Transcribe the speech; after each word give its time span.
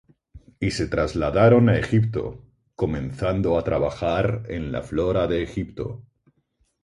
Y 0.59 0.71
se 0.71 0.87
trasladaron 0.87 1.69
a 1.69 1.77
Egipto, 1.77 2.43
comenzando 2.73 3.55
a 3.55 3.63
trabajar 3.63 4.47
en 4.49 4.71
la 4.71 4.81
"Flora 4.81 5.27
de 5.27 5.43
Egipto". 5.43 6.01